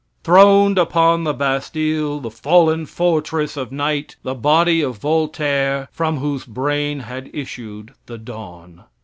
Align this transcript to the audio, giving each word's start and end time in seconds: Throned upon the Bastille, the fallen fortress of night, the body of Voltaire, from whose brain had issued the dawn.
Throned 0.23 0.79
upon 0.79 1.25
the 1.25 1.33
Bastille, 1.35 2.19
the 2.21 2.31
fallen 2.31 2.87
fortress 2.87 3.55
of 3.55 3.71
night, 3.71 4.15
the 4.23 4.33
body 4.33 4.81
of 4.81 4.97
Voltaire, 4.97 5.89
from 5.91 6.17
whose 6.17 6.43
brain 6.43 7.01
had 7.01 7.29
issued 7.35 7.93
the 8.07 8.17
dawn. 8.17 8.85